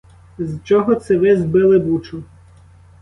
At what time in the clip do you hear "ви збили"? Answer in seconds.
1.17-1.79